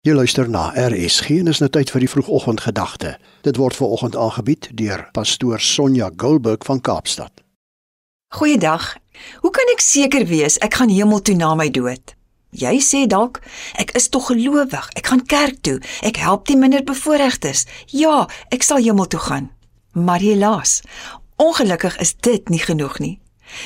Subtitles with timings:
[0.00, 3.10] Jy luister na RSG en is nou tyd vir die vroegoggendgedagte.
[3.44, 7.42] Dit word ver oggend aangebied deur pastoor Sonja Gulburg van Kaapstad.
[8.32, 8.94] Goeiedag.
[9.44, 12.14] Hoe kan ek seker wees ek gaan hemel toe na my dood?
[12.56, 13.42] Jy sê dalk,
[13.76, 14.88] ek is tog gelowig.
[14.96, 15.76] Ek gaan kerk toe.
[16.00, 17.66] Ek help die minderbevoorregtes.
[17.92, 19.52] Ja, ek sal hemel toe gaan.
[19.92, 20.80] Maar helaas,
[21.36, 23.18] ongelukkig is dit nie genoeg nie.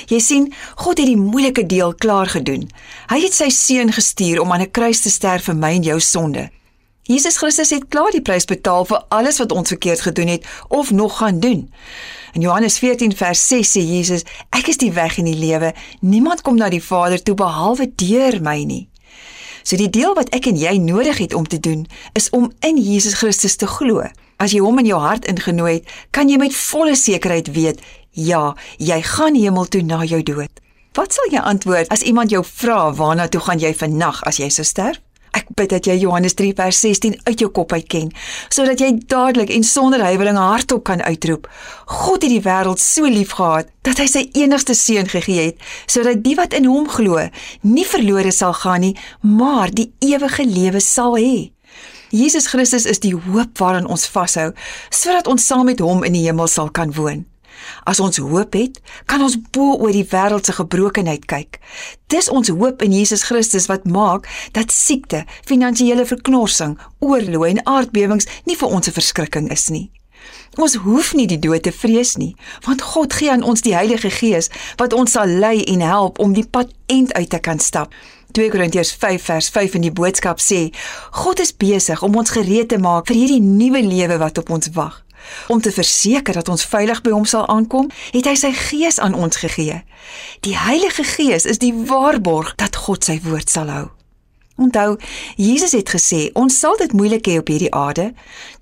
[0.06, 2.68] Jy sien, God het die moeilike deel klaar gedoen.
[3.10, 6.00] Hy het sy seun gestuur om aan 'n kruis te sterf vir my en jou
[6.00, 6.50] sonde.
[7.04, 10.90] Jesus Christus het klaar die prys betaal vir alles wat ons verkeerd gedoen het of
[10.90, 11.72] nog gaan doen.
[12.32, 15.74] In Johannes 14 vers 6 sê Jesus: Ek is die weg en die lewe.
[16.00, 18.88] Niemand kom na die Vader toe behalwe deur my nie.
[19.62, 22.80] So die deel wat ek en jy nodig het om te doen, is om in
[22.80, 24.02] Jesus Christus te glo.
[24.36, 28.54] As jy hom in jou hart ingenooi het, kan jy met volle sekerheid weet Ja,
[28.78, 30.60] jy gaan hemel toe na jou dood.
[30.94, 34.46] Wat sal jy antwoord as iemand jou vra waarna toe gaan jy vannag as jy
[34.54, 35.00] sou sterf?
[35.34, 38.12] Ek bid dat jy Johannes 3 vers 16 uit jou kop uitken,
[38.54, 41.48] sodat jy dadelik en sonder huiweling hardop kan uitroep:
[41.90, 45.58] God het die wêreld so liefgehad dat hy sy enigste seun gegee het,
[45.90, 47.18] sodat die wat in hom glo,
[47.66, 48.94] nie verlore sal gaan nie,
[49.26, 51.50] maar die ewige lewe sal hê.
[52.14, 54.52] Jesus Christus is die hoop waaraan ons vashou,
[54.94, 57.26] sodat ons saam met hom in die hemel sal kan woon.
[57.84, 61.60] As ons hoop het, kan ons bo oor die wêreld se gebrokenheid kyk.
[62.12, 68.30] Dis ons hoop in Jesus Christus wat maak dat siekte, finansiële verknorsing, oorloë en aardbewings
[68.44, 69.90] nie vir ons 'n verskrikking is nie.
[70.56, 74.10] Ons hoef nie die dood te vrees nie, want God gee aan ons die Heilige
[74.10, 77.94] Gees wat ons sal lei en help om die pad end uit te kan stap.
[78.34, 80.70] 2 Korintiërs 5 vers 5 in die boodskap sê:
[81.10, 84.70] God is besig om ons gereed te maak vir hierdie nuwe lewe wat op ons
[84.74, 85.03] wag.
[85.48, 89.14] Om te verseker dat ons veilig by hom sal aankom, het hy sy gees aan
[89.14, 89.82] ons gegee.
[90.40, 93.86] Die Heilige Gees is die waarborg dat God sy woord sal hou.
[94.56, 94.96] Onthou,
[95.36, 98.12] Jesus het gesê, ons sal dit moeilik hê op hierdie aarde.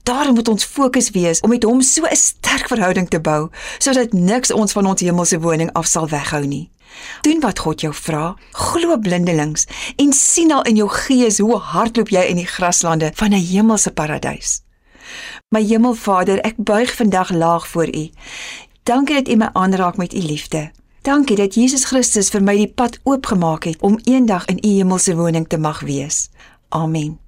[0.09, 4.13] Daarom moet ons fokus wees om met hom so 'n sterk verhouding te bou, sodat
[4.13, 6.71] niks ons van ons hemelse woning af sal weghou nie.
[7.21, 12.09] Doen wat God jou vra, glo blindelings en sien al in jou gees hoe hardloop
[12.09, 14.63] jy in die graslande van 'n hemelse paradys.
[15.49, 18.11] My Hemelvader, ek buig vandag laag voor U.
[18.83, 20.71] Dankie dat U my aanraak met U liefde.
[21.03, 25.17] Dankie dat Jesus Christus vir my die pad oopgemaak het om eendag in U hemelse
[25.17, 26.29] woning te mag wees.
[26.69, 27.19] Amen.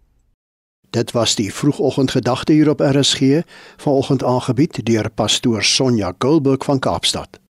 [0.90, 3.42] Dit was die vroegoggendgedagte hier op RSG,
[3.76, 7.43] vanoggend aangebied deur pastoor Sonja Gulburg van Kaapstad.